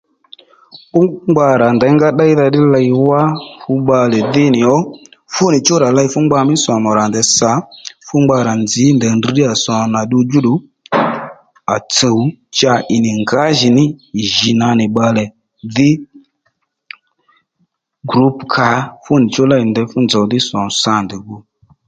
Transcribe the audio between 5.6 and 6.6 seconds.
chú rà ley fú ngba mí